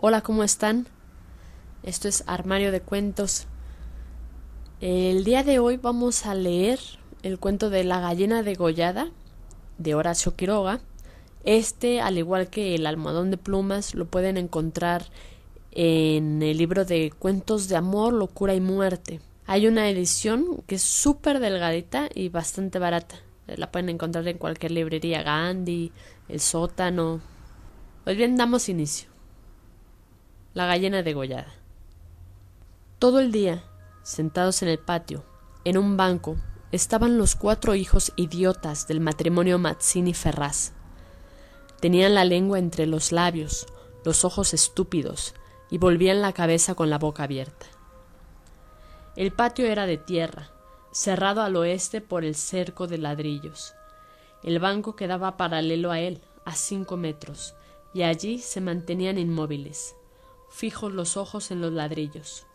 [0.00, 0.86] Hola, ¿cómo están?
[1.82, 3.48] Esto es Armario de Cuentos.
[4.80, 6.78] El día de hoy vamos a leer
[7.24, 9.10] el cuento de La gallina degollada
[9.76, 10.78] de Horacio Quiroga.
[11.42, 15.06] Este, al igual que el almohadón de plumas, lo pueden encontrar
[15.72, 19.18] en el libro de Cuentos de Amor, Locura y Muerte.
[19.46, 23.16] Hay una edición que es súper delgadita y bastante barata.
[23.48, 25.90] La pueden encontrar en cualquier librería, Gandhi,
[26.28, 27.20] El Sótano.
[28.04, 29.07] Pues bien, damos inicio
[30.58, 31.54] la gallina degollada.
[32.98, 33.62] Todo el día,
[34.02, 35.22] sentados en el patio,
[35.62, 36.34] en un banco,
[36.72, 40.72] estaban los cuatro hijos idiotas del matrimonio Mazzini Ferraz.
[41.78, 43.68] Tenían la lengua entre los labios,
[44.04, 45.32] los ojos estúpidos,
[45.70, 47.66] y volvían la cabeza con la boca abierta.
[49.14, 50.50] El patio era de tierra,
[50.90, 53.74] cerrado al oeste por el cerco de ladrillos.
[54.42, 57.54] El banco quedaba paralelo a él, a cinco metros,
[57.94, 59.94] y allí se mantenían inmóviles,
[60.50, 62.46] fijos los ojos en los ladrillos.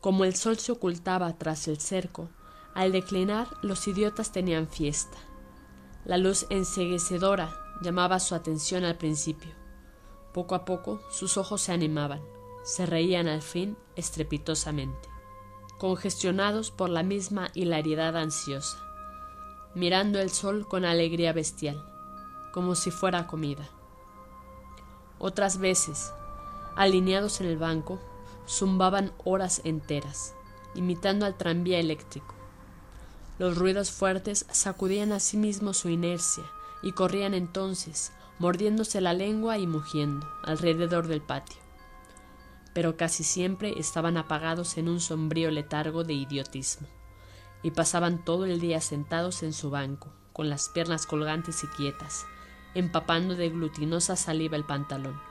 [0.00, 2.28] Como el sol se ocultaba tras el cerco,
[2.74, 5.18] al declinar los idiotas tenían fiesta.
[6.04, 9.50] La luz enseguecedora llamaba su atención al principio.
[10.32, 12.22] Poco a poco sus ojos se animaban,
[12.62, 15.08] se reían al fin estrepitosamente,
[15.78, 18.78] congestionados por la misma hilaridad ansiosa,
[19.74, 21.84] mirando el sol con alegría bestial,
[22.52, 23.68] como si fuera comida.
[25.18, 26.12] Otras veces,
[26.78, 27.98] alineados en el banco,
[28.48, 30.34] zumbaban horas enteras,
[30.76, 32.36] imitando al tranvía eléctrico.
[33.40, 36.44] Los ruidos fuertes sacudían a sí mismos su inercia
[36.80, 41.58] y corrían entonces, mordiéndose la lengua y mugiendo, alrededor del patio.
[42.74, 46.86] Pero casi siempre estaban apagados en un sombrío letargo de idiotismo,
[47.64, 52.24] y pasaban todo el día sentados en su banco, con las piernas colgantes y quietas,
[52.74, 55.27] empapando de glutinosa saliva el pantalón.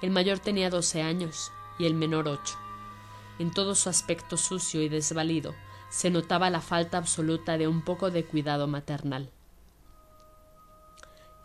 [0.00, 2.56] El mayor tenía doce años y el menor ocho.
[3.38, 5.54] En todo su aspecto sucio y desvalido
[5.90, 9.30] se notaba la falta absoluta de un poco de cuidado maternal.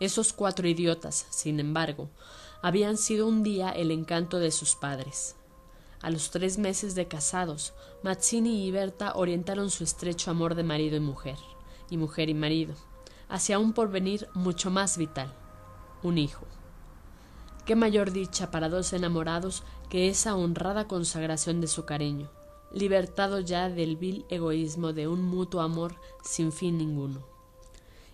[0.00, 2.10] Esos cuatro idiotas, sin embargo,
[2.62, 5.36] habían sido un día el encanto de sus padres.
[6.00, 7.72] A los tres meses de casados,
[8.02, 11.38] Mazzini y Berta orientaron su estrecho amor de marido y mujer,
[11.90, 12.74] y mujer y marido,
[13.28, 15.32] hacia un porvenir mucho más vital,
[16.02, 16.46] un hijo.
[17.64, 22.30] Qué mayor dicha para dos enamorados que esa honrada consagración de su cariño,
[22.70, 27.26] libertado ya del vil egoísmo de un mutuo amor sin fin ninguno.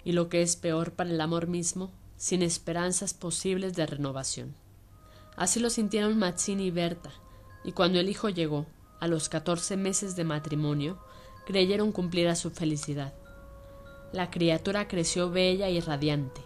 [0.05, 4.55] Y lo que es peor para el amor mismo, sin esperanzas posibles de renovación.
[5.37, 7.11] Así lo sintieron Mazzini y Berta,
[7.65, 8.67] y cuando el hijo llegó,
[9.01, 10.99] a los catorce meses de matrimonio,
[11.45, 13.15] creyeron cumplir a su felicidad.
[14.13, 16.41] La criatura creció bella y radiante,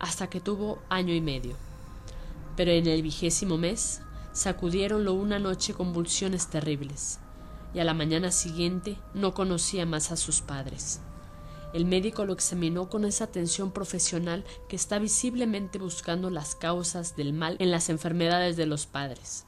[0.00, 1.54] hasta que tuvo año y medio
[2.60, 7.18] pero en el vigésimo mes sacudieronlo una noche convulsiones terribles,
[7.72, 11.00] y a la mañana siguiente no conocía más a sus padres.
[11.72, 17.32] El médico lo examinó con esa atención profesional que está visiblemente buscando las causas del
[17.32, 19.46] mal en las enfermedades de los padres.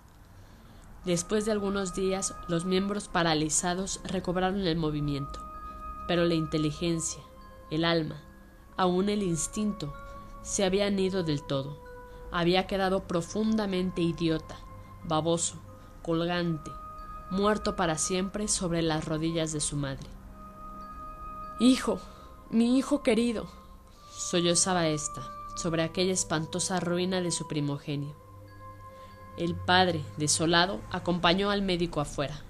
[1.05, 5.39] Después de algunos días, los miembros paralizados recobraron el movimiento,
[6.09, 7.21] pero la inteligencia,
[7.71, 8.23] el alma,
[8.79, 9.93] aun el instinto,
[10.41, 11.82] se habían ido del todo
[12.33, 14.57] había quedado profundamente idiota,
[15.05, 15.57] baboso,
[16.03, 16.71] colgante,
[17.31, 20.09] muerto para siempre sobre las rodillas de su madre.
[21.61, 22.01] Hijo,
[22.51, 23.47] mi hijo querido,
[24.11, 25.23] sollozaba ésta
[25.57, 28.17] sobre aquella espantosa ruina de su primogenio.
[29.37, 32.43] El padre, desolado, acompañó al médico afuera.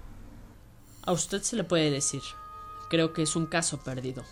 [1.05, 2.21] A usted se le puede decir.
[2.89, 4.23] Creo que es un caso perdido.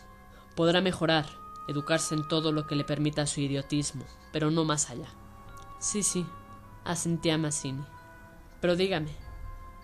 [0.56, 1.26] Podrá mejorar,
[1.68, 5.08] educarse en todo lo que le permita su idiotismo, pero no más allá.
[5.82, 6.28] Sí, sí,
[6.86, 7.84] asentía Mazzini.
[8.62, 9.10] Pero dígame,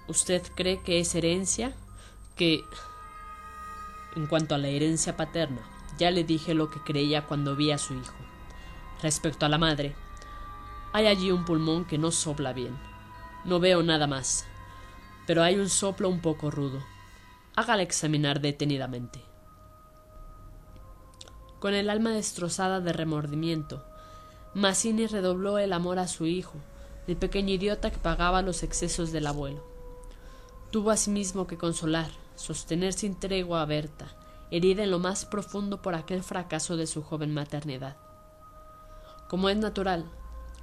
[0.07, 1.73] ¿usted cree que es herencia?
[2.35, 2.63] Que...
[4.15, 5.61] En cuanto a la herencia paterna,
[5.97, 8.13] ya le dije lo que creía cuando vi a su hijo.
[9.01, 9.95] Respecto a la madre,
[10.93, 12.77] hay allí un pulmón que no sopla bien.
[13.43, 14.45] No veo nada más,
[15.25, 16.79] pero hay un soplo un poco rudo.
[17.55, 19.19] Hágala examinar detenidamente.
[21.59, 23.83] Con el alma destrozada de remordimiento,
[24.53, 26.55] Mazzini redobló el amor a su hijo,
[27.07, 29.63] el pequeño idiota que pagaba los excesos del abuelo.
[30.71, 34.15] Tuvo asimismo que consolar, sostener sin tregua a Berta,
[34.51, 37.97] herida en lo más profundo por aquel fracaso de su joven maternidad.
[39.29, 40.05] Como es natural,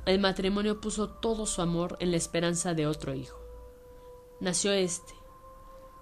[0.07, 3.39] el matrimonio puso todo su amor en la esperanza de otro hijo.
[4.41, 5.15] Nació éste,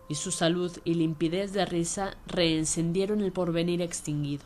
[0.08, 4.44] y su salud y limpidez de risa reencendieron el porvenir extinguido.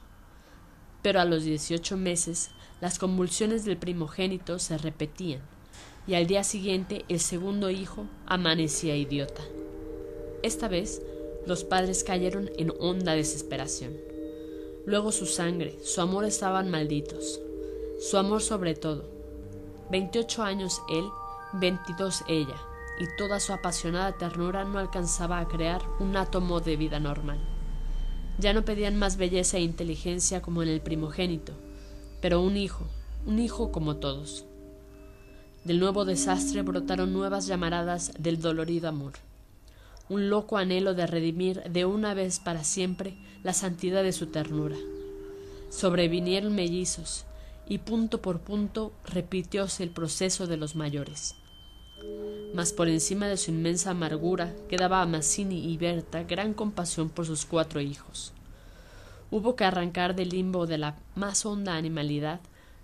[1.07, 2.51] Pero a los dieciocho meses
[2.81, 5.41] las convulsiones del primogénito se repetían,
[6.05, 9.43] y al día siguiente el segundo hijo amanecía idiota.
[10.43, 11.01] Esta vez
[11.47, 13.93] los padres cayeron en honda desesperación.
[14.85, 17.41] Luego su sangre, su amor estaban malditos.
[18.01, 19.09] Su amor sobre todo.
[19.93, 21.05] Veintiocho años él,
[21.53, 22.61] veintidós ella,
[22.99, 27.56] y toda su apasionada ternura no alcanzaba a crear un átomo de vida normal.
[28.39, 31.55] Ya no pedían más belleza e inteligencia como en el primogénito,
[32.21, 32.85] pero un hijo,
[33.25, 34.45] un hijo como todos.
[35.65, 39.15] Del nuevo desastre brotaron nuevas llamaradas del dolorido amor,
[40.09, 44.77] un loco anhelo de redimir de una vez para siempre la santidad de su ternura.
[45.71, 47.25] Sobrevinieron mellizos,
[47.69, 51.35] y punto por punto repitióse el proceso de los mayores.
[52.55, 57.27] Mas por encima de su inmensa amargura quedaba a Mazzini y Berta gran compasión por
[57.27, 58.33] sus cuatro hijos.
[59.31, 62.41] Hubo que arrancar del limbo de la más honda animalidad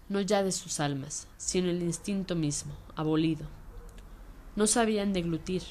[0.08, 3.46] no ya de sus almas, sino el instinto mismo, abolido.
[4.56, 5.62] No sabían deglutir,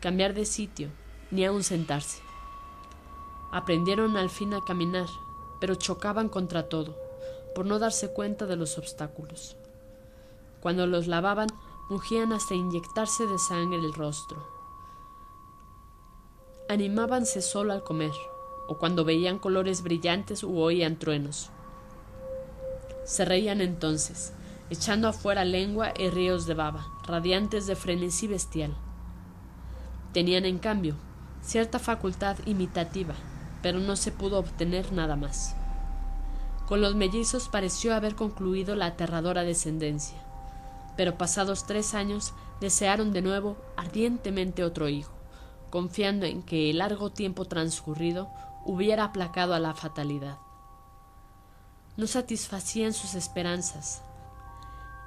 [0.00, 0.90] cambiar de sitio,
[1.30, 2.20] ni aun sentarse.
[3.50, 5.06] Aprendieron al fin a caminar,
[5.60, 6.96] pero chocaban contra todo,
[7.54, 9.56] por no darse cuenta de los obstáculos.
[10.60, 11.48] Cuando los lavaban,
[11.92, 14.42] mugían hasta inyectarse de sangre el rostro.
[16.70, 18.14] Animábanse solo al comer,
[18.66, 21.50] o cuando veían colores brillantes u oían truenos.
[23.04, 24.32] Se reían entonces,
[24.70, 28.74] echando afuera lengua y ríos de baba, radiantes de frenesí bestial.
[30.14, 30.94] Tenían, en cambio,
[31.42, 33.14] cierta facultad imitativa,
[33.60, 35.54] pero no se pudo obtener nada más.
[36.66, 40.31] Con los mellizos pareció haber concluido la aterradora descendencia,
[40.96, 45.12] pero pasados tres años desearon de nuevo ardientemente otro hijo,
[45.70, 48.30] confiando en que el largo tiempo transcurrido
[48.64, 50.38] hubiera aplacado a la fatalidad
[51.96, 54.02] no satisfacían sus esperanzas,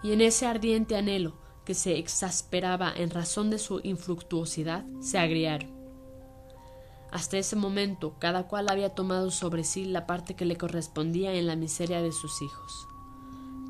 [0.04, 1.34] y en ese ardiente anhelo
[1.66, 5.74] que se exasperaba en razón de su infructuosidad, se agriaron.
[7.12, 11.48] Hasta ese momento cada cual había tomado sobre sí la parte que le correspondía en
[11.48, 12.88] la miseria de sus hijos.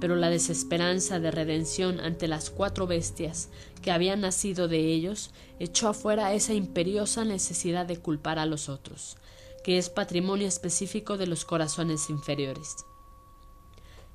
[0.06, 3.50] Pero la desesperanza de redención ante las cuatro bestias
[3.82, 9.18] que habían nacido de ellos echó afuera esa imperiosa necesidad de culpar a los otros,
[9.64, 12.76] que es patrimonio específico de los corazones inferiores.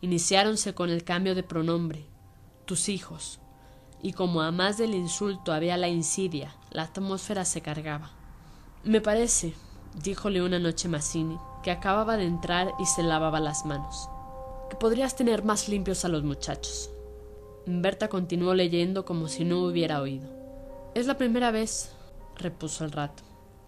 [0.00, 2.06] Iniciáronse con el cambio de pronombre,
[2.66, 3.40] tus hijos,
[4.00, 8.12] y como a más del insulto había la insidia, la atmósfera se cargaba.
[8.84, 9.54] Me parece,
[10.04, 14.08] díjole una noche Mazzini, que acababa de entrar y se lavaba las manos,
[14.70, 16.90] que podrías tener más limpios a los muchachos.
[17.66, 20.28] Berta continuó leyendo como si no hubiera oído.
[20.94, 21.92] Es la primera vez,
[22.36, 23.22] repuso el rato,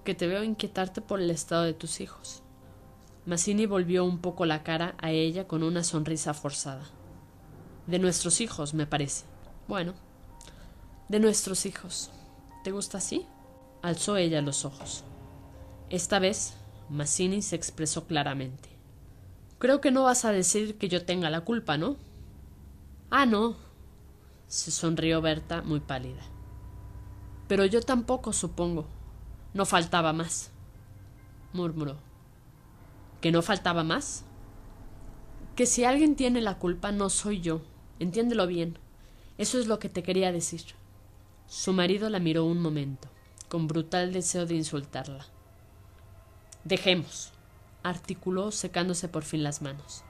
[0.04, 2.42] que te veo inquietarte por el estado de tus hijos.
[3.26, 6.84] Mazzini volvió un poco la cara a ella con una sonrisa forzada.
[7.86, 9.24] De nuestros hijos, me parece.
[9.68, 9.94] Bueno,
[11.08, 12.10] de nuestros hijos.
[12.64, 13.26] ¿Te gusta así?
[13.82, 15.04] Alzó ella los ojos.
[15.90, 16.54] Esta vez,
[16.88, 18.70] Mazzini se expresó claramente.
[19.62, 21.94] Creo que no vas a decir que yo tenga la culpa, ¿no?
[23.10, 23.54] Ah, no.
[24.48, 26.24] se sonrió Berta muy pálida.
[27.46, 28.86] Pero yo tampoco, supongo.
[29.54, 30.50] No faltaba más.
[31.52, 31.96] murmuró
[33.20, 34.24] que no faltaba más.
[35.54, 37.62] Que si alguien tiene la culpa no soy yo.
[38.00, 38.78] Entiéndelo bien.
[39.38, 40.62] Eso es lo que te quería decir.
[41.46, 43.08] Su marido la miró un momento,
[43.48, 45.26] con brutal deseo de insultarla.
[46.64, 47.31] Dejemos,
[47.82, 50.02] articuló secándose por fin las manos.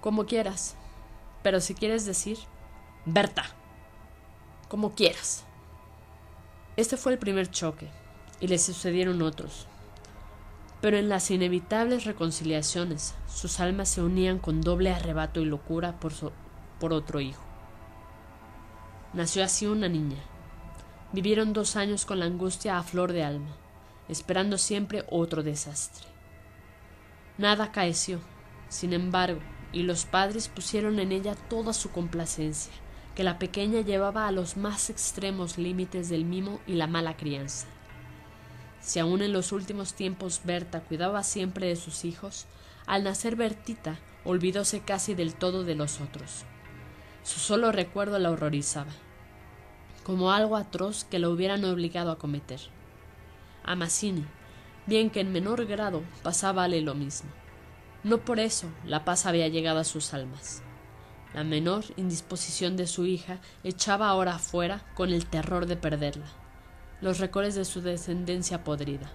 [0.00, 0.76] Como quieras.
[1.42, 2.38] Pero si quieres decir.
[3.04, 3.44] Berta.
[4.68, 5.44] Como quieras.
[6.76, 7.88] Este fue el primer choque,
[8.38, 9.66] y le sucedieron otros,
[10.82, 16.12] pero en las inevitables reconciliaciones sus almas se unían con doble arrebato y locura por,
[16.78, 17.42] por otro hijo.
[19.14, 20.18] Nació así una niña.
[21.12, 23.56] Vivieron dos años con la angustia a flor de alma,
[24.08, 26.06] esperando siempre otro desastre.
[27.38, 28.20] Nada acaeció,
[28.68, 29.40] sin embargo,
[29.72, 32.72] y los padres pusieron en ella toda su complacencia,
[33.14, 37.66] que la pequeña llevaba a los más extremos límites del mimo y la mala crianza.
[38.80, 42.46] Si aún en los últimos tiempos Berta cuidaba siempre de sus hijos,
[42.86, 46.44] al nacer Bertita olvidóse casi del todo de los otros.
[47.22, 48.92] Su solo recuerdo la horrorizaba,
[50.04, 52.60] como algo atroz que la hubieran obligado a cometer.
[53.64, 54.24] A Mazzini,
[54.86, 57.30] bien que en menor grado, pasábale lo mismo.
[58.04, 60.62] No por eso la paz había llegado a sus almas.
[61.34, 66.26] La menor indisposición de su hija echaba ahora afuera con el terror de perderla
[67.00, 69.10] los recores de su descendencia podrida.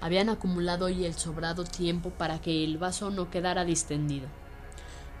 [0.00, 4.28] Habían acumulado hoy el sobrado tiempo para que el vaso no quedara distendido,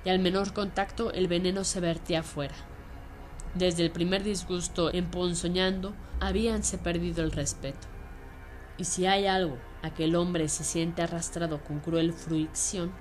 [0.04, 2.54] y al menor contacto el veneno se vertía afuera.
[3.54, 7.93] Desde el primer disgusto emponzoñando, habíanse perdido el respeto.
[8.78, 12.92] Y si hay algo a que el hombre se siente arrastrado con cruel fruición,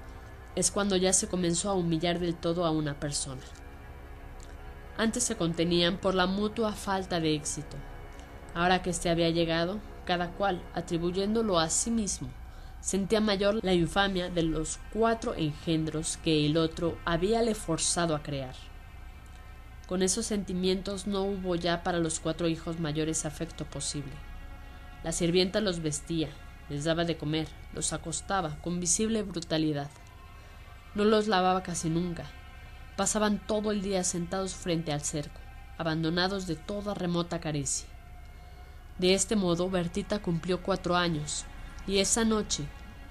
[0.56, 3.42] es cuando ya se comenzó a humillar del todo a una persona.
[4.98, 7.78] Antes se contenían por la mutua falta de éxito.
[8.54, 12.30] Ahora que éste había llegado, cada cual, atribuyéndolo a sí mismo,
[12.82, 18.56] sentía mayor la infamia de los cuatro engendros que el otro habíale forzado a crear.
[19.88, 24.12] Con esos sentimientos no hubo ya para los cuatro hijos mayores afecto posible.
[25.04, 26.30] La sirvienta los vestía,
[26.70, 29.90] les daba de comer, los acostaba con visible brutalidad.
[30.96, 32.26] No los lavaba casi nunca.
[32.96, 35.42] Pasaban todo el día sentados frente al cerco,
[35.78, 37.88] abandonados de toda remota caricia.
[38.98, 41.46] De este modo Bertita cumplió cuatro años,
[41.88, 42.64] y esa noche,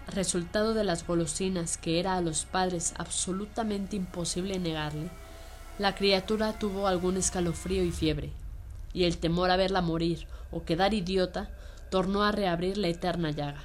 [0.06, 5.10] resultado de las golosinas que era a los padres absolutamente imposible negarle,
[5.78, 8.30] la criatura tuvo algún escalofrío y fiebre,
[8.94, 11.50] y el temor a verla morir o quedar idiota
[11.92, 13.62] tornó a reabrir la eterna llaga.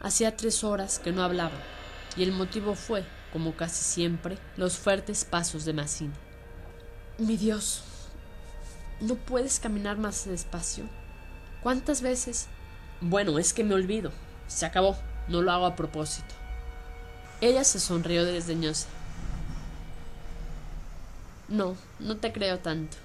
[0.00, 1.58] Hacía tres horas que no hablaba,
[2.16, 3.04] y el motivo fue,
[3.34, 6.14] como casi siempre, los fuertes pasos de Massini.
[7.18, 7.82] Mi Dios,
[9.02, 10.84] ¿no puedes caminar más despacio?
[11.62, 12.48] ¿Cuántas veces?
[13.02, 14.10] Bueno, es que me olvido.
[14.48, 14.96] Se acabó.
[15.28, 16.34] No lo hago a propósito.
[17.42, 18.88] Ella se sonrió desdeñosa.
[21.46, 22.96] No, no te creo tanto.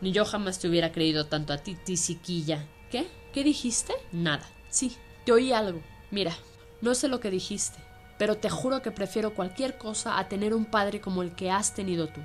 [0.00, 2.66] Ni yo jamás te hubiera creído tanto a ti, tisiquilla.
[2.90, 3.08] ¿Qué?
[3.32, 3.92] ¿Qué dijiste?
[4.12, 4.48] Nada.
[4.70, 5.80] Sí, te oí algo.
[6.10, 6.32] Mira,
[6.80, 7.78] no sé lo que dijiste,
[8.18, 11.74] pero te juro que prefiero cualquier cosa a tener un padre como el que has
[11.74, 12.20] tenido tú.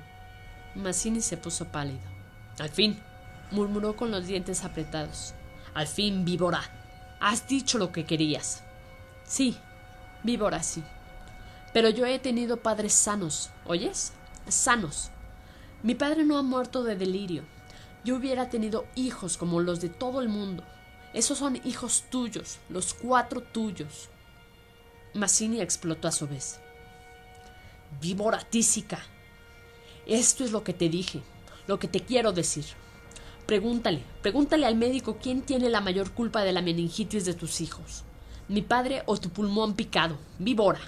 [0.74, 2.00] Mazzini se puso pálido.
[2.58, 2.98] Al fin,
[3.50, 5.34] murmuró con los dientes apretados.
[5.74, 6.62] Al fin, víbora.
[7.20, 8.62] Has dicho lo que querías.
[9.24, 9.56] Sí,
[10.22, 10.82] víbora, sí.
[11.72, 14.12] Pero yo he tenido padres sanos, ¿oyes?
[14.48, 15.10] sanos.
[15.82, 17.42] Mi padre no ha muerto de delirio.
[18.06, 20.62] Yo hubiera tenido hijos como los de todo el mundo.
[21.12, 24.10] Esos son hijos tuyos, los cuatro tuyos.
[25.12, 26.60] Mazzini explotó a su vez.
[28.00, 29.00] Víbora tísica.
[30.06, 31.20] Esto es lo que te dije,
[31.66, 32.64] lo que te quiero decir.
[33.44, 38.04] Pregúntale, pregúntale al médico quién tiene la mayor culpa de la meningitis de tus hijos.
[38.46, 40.16] Mi padre o tu pulmón picado.
[40.38, 40.80] Víbora.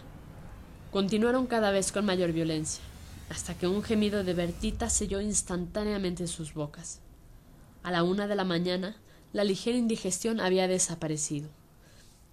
[0.92, 2.80] Continuaron cada vez con mayor violencia
[3.28, 7.00] hasta que un gemido de Bertita selló instantáneamente sus bocas.
[7.82, 8.96] A la una de la mañana,
[9.32, 11.48] la ligera indigestión había desaparecido.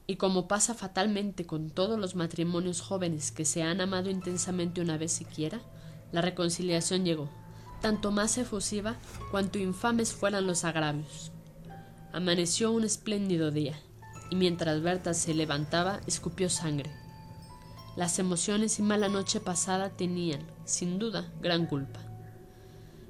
[0.08, 4.98] Y como pasa fatalmente con todos los matrimonios jóvenes que se han amado intensamente una
[4.98, 5.62] vez siquiera,
[6.12, 7.30] la reconciliación llegó,
[7.82, 8.96] tanto más efusiva
[9.32, 11.32] cuanto infames fueran los agravios.
[12.14, 13.80] Amaneció un espléndido día,
[14.30, 16.92] y mientras Berta se levantaba, escupió sangre
[17.96, 22.02] las emociones y mala noche pasada tenían, sin duda, gran culpa.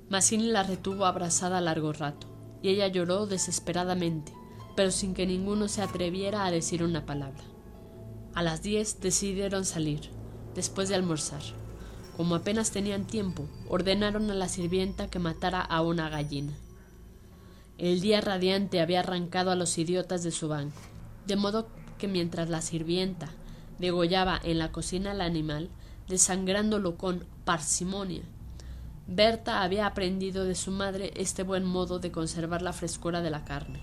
[0.10, 2.28] La retuvo abrazada largo rato,
[2.62, 4.34] y ella lloró desesperadamente,
[4.76, 7.44] pero sin que ninguno se atreviera a decir una palabra.
[8.36, 10.12] A las diez decidieron salir,
[10.54, 11.42] después de almorzar.
[12.16, 16.54] Como apenas tenían tiempo, ordenaron a la sirvienta que matara a una gallina.
[17.78, 20.80] El día radiante había arrancado a los idiotas de su banco,
[21.26, 23.30] de modo que mientras la sirvienta
[23.80, 25.70] degollaba en la cocina al animal,
[26.08, 28.24] desangrándolo con parsimonia.
[29.08, 33.44] Berta había aprendido de su madre este buen modo de conservar la frescura de la
[33.46, 33.82] carne.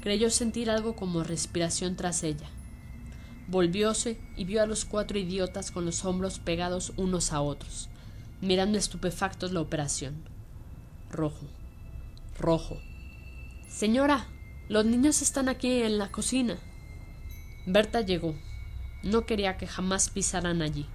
[0.00, 2.48] Creyó sentir algo como respiración tras ella.
[3.48, 7.88] Volvióse y vio a los cuatro idiotas con los hombros pegados unos a otros,
[8.40, 10.22] mirando estupefactos la operación.
[11.10, 11.46] Rojo.
[12.38, 12.78] Rojo.
[13.68, 14.26] Señora.
[14.70, 16.56] Los niños están aquí en la cocina.
[17.66, 18.36] Berta llegó,
[19.02, 20.86] no quería que jamás pisaran allí,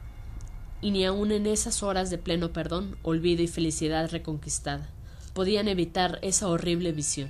[0.81, 4.89] y ni aun en esas horas de pleno perdón, olvido y felicidad reconquistada,
[5.33, 7.29] podían evitar esa horrible visión,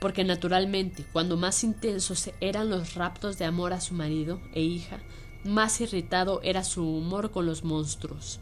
[0.00, 4.98] porque naturalmente, cuando más intensos eran los raptos de amor a su marido e hija,
[5.44, 8.40] más irritado era su humor con los monstruos.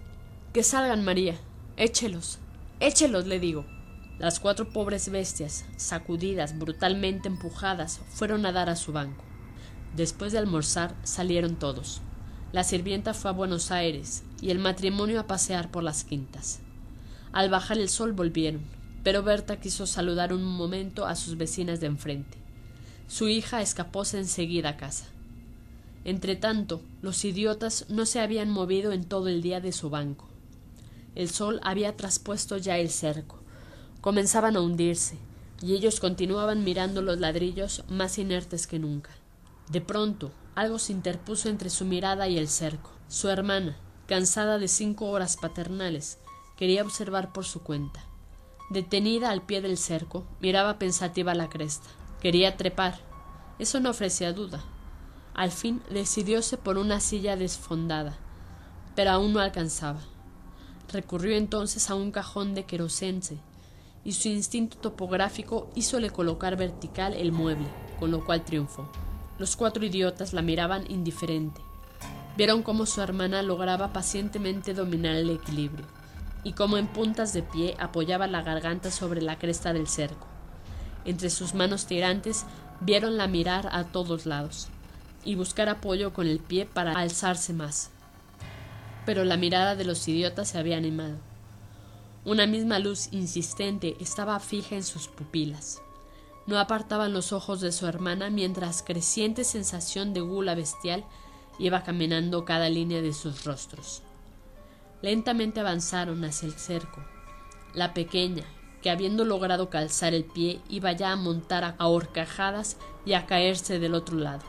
[0.52, 1.36] Que salgan, María.
[1.76, 2.38] Échelos.
[2.78, 3.64] Échelos, le digo.
[4.18, 9.24] Las cuatro pobres bestias, sacudidas, brutalmente empujadas, fueron a dar a su banco.
[9.96, 12.02] Después de almorzar salieron todos.
[12.52, 16.58] La sirvienta fue a Buenos Aires y el matrimonio a pasear por las quintas.
[17.32, 18.62] Al bajar el sol volvieron,
[19.04, 22.38] pero Berta quiso saludar un momento a sus vecinas de enfrente.
[23.06, 25.06] Su hija escapóse enseguida a casa.
[26.04, 30.26] Entretanto, los idiotas no se habían movido en todo el día de su banco.
[31.14, 33.38] El sol había traspuesto ya el cerco.
[34.00, 35.18] Comenzaban a hundirse,
[35.62, 39.10] y ellos continuaban mirando los ladrillos más inertes que nunca.
[39.70, 42.90] De pronto, algo se interpuso entre su mirada y el cerco.
[43.08, 43.76] Su hermana,
[44.06, 46.18] cansada de cinco horas paternales,
[46.60, 48.04] Quería observar por su cuenta.
[48.68, 51.88] Detenida al pie del cerco, miraba pensativa la cresta.
[52.20, 53.00] Quería trepar.
[53.58, 54.62] Eso no ofrecía duda.
[55.32, 58.18] Al fin decidióse por una silla desfondada,
[58.94, 60.00] pero aún no alcanzaba.
[60.92, 63.38] Recurrió entonces a un cajón de querosense,
[64.04, 68.86] y su instinto topográfico hízole colocar vertical el mueble, con lo cual triunfó.
[69.40, 71.62] Los cuatro idiotas la miraban indiferente.
[72.36, 75.86] Vieron cómo su hermana lograba pacientemente dominar el equilibrio,
[76.44, 80.26] y cómo en puntas de pie apoyaba la garganta sobre la cresta del cerco.
[81.06, 82.44] Entre sus manos tirantes
[82.82, 84.68] vieronla mirar a todos lados,
[85.24, 87.88] y buscar apoyo con el pie para alzarse más.
[89.06, 91.16] Pero la mirada de los idiotas se había animado.
[92.26, 95.80] Una misma luz insistente estaba fija en sus pupilas.
[96.46, 101.04] No apartaban los ojos de su hermana mientras creciente sensación de gula bestial
[101.58, 104.02] iba caminando cada línea de sus rostros.
[105.02, 107.04] Lentamente avanzaron hacia el cerco.
[107.74, 108.44] La pequeña,
[108.82, 113.78] que habiendo logrado calzar el pie, iba ya a montar a horcajadas y a caerse
[113.78, 114.42] del otro lado.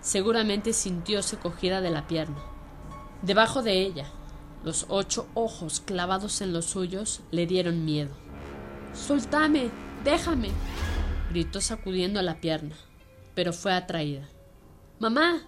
[0.00, 2.38] Seguramente sintióse cogida de la pierna.
[3.22, 4.06] Debajo de ella,
[4.64, 8.10] los ocho ojos clavados en los suyos le dieron miedo.
[8.94, 9.70] Soltame.
[10.04, 10.48] déjame.
[11.30, 12.74] Gritó sacudiendo la pierna,
[13.34, 14.28] pero fue atraída.
[14.98, 15.46] Mamá.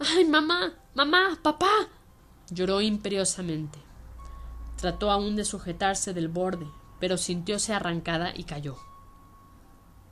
[0.00, 0.74] ¡Ay, mamá!
[0.94, 1.38] ¡Mamá!
[1.42, 1.88] ¡Papá!
[2.50, 3.78] lloró imperiosamente.
[4.76, 6.66] Trató aún de sujetarse del borde,
[6.98, 8.76] pero sintióse arrancada y cayó.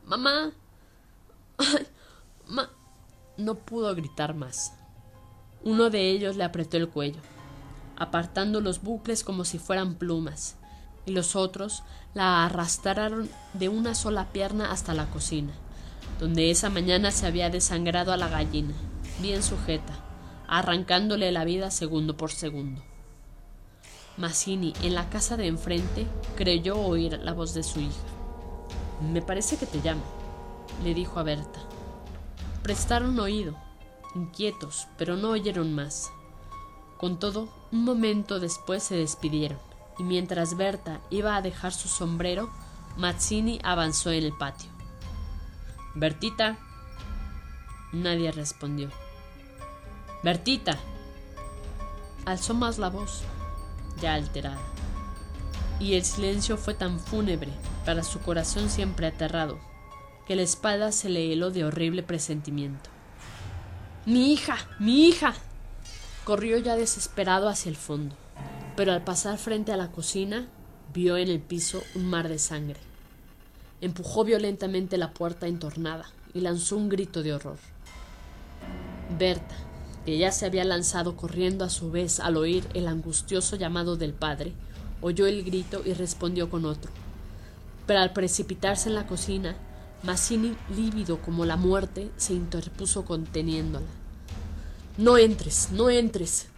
[0.05, 0.53] Mamá.
[1.59, 1.87] ¡Ay!
[2.47, 2.71] Ma
[3.37, 4.73] no pudo gritar más.
[5.63, 7.21] Uno de ellos le apretó el cuello,
[7.97, 10.57] apartando los bucles como si fueran plumas,
[11.07, 11.83] y los otros
[12.15, 15.53] la arrastraron de una sola pierna hasta la cocina,
[16.21, 18.75] donde esa mañana se había desangrado a la gallina,
[19.21, 19.95] bien sujeta,
[20.49, 22.83] arrancándole la vida segundo por segundo.
[24.17, 27.93] Mazzini, en la casa de enfrente, creyó oír la voz de su hija.
[29.13, 30.05] Me parece que te llama,
[30.83, 31.61] le dijo a Berta.
[32.63, 33.55] Prestaron oído,
[34.15, 36.11] inquietos, pero no oyeron más.
[36.97, 39.59] Con todo, un momento después se despidieron,
[39.99, 42.51] y mientras Berta iba a dejar su sombrero,
[42.97, 44.71] Mazzini avanzó en el patio.
[45.95, 46.59] Bertita.
[47.93, 48.91] Nadie respondió.
[50.23, 50.79] Bertita.
[52.25, 53.23] Alzó más la voz,
[54.01, 54.59] ya alterada.
[55.79, 57.53] Y el silencio fue tan fúnebre
[57.85, 59.59] para su corazón siempre aterrado,
[60.27, 62.91] que la espalda se le heló de horrible presentimiento.
[64.05, 64.57] Mi hija.
[64.79, 65.35] mi hija.
[66.25, 68.17] Corrió ya desesperado hacia el fondo,
[68.77, 70.47] pero al pasar frente a la cocina
[70.93, 72.79] vio en el piso un mar de sangre.
[73.81, 77.59] Empujó violentamente la puerta entornada y lanzó un grito de horror.
[79.19, 79.55] Berta,
[80.05, 84.13] que ya se había lanzado corriendo a su vez al oír el angustioso llamado del
[84.13, 84.53] padre,
[85.01, 86.91] oyó el grito y respondió con otro.
[87.87, 89.57] Pero al precipitarse en la cocina,
[90.03, 93.87] Mazzini, lívido como la muerte, se interpuso conteniéndola.
[94.99, 96.49] No entres, no entres.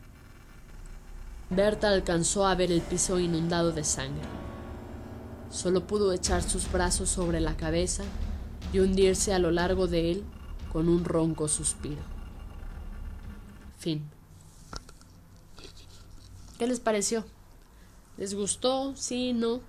[1.51, 4.27] Berta alcanzó a ver el piso inundado de sangre.
[5.51, 8.05] Solo pudo echar sus brazos sobre la cabeza
[8.73, 10.25] y hundirse a lo largo de él
[10.73, 12.03] con un ronco suspiro.
[13.79, 14.09] Fin.
[16.59, 17.25] ¿Qué les pareció?
[18.19, 18.95] ¿Les gustó?
[18.97, 19.33] ¿Sí?
[19.33, 19.61] ¿No?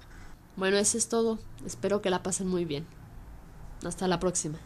[0.58, 1.40] Bueno, eso es todo.
[1.66, 2.86] Espero que la pasen muy bien.
[3.86, 4.58] Hasta la próxima.